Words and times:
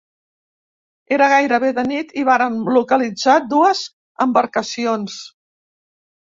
Era 1.17 1.27
gairebé 1.33 1.69
de 1.79 1.83
nit 1.89 2.15
i 2.21 2.23
vàrem 2.29 2.55
localitzar 2.77 3.37
dues 3.53 3.83
embarcacions. 4.27 5.21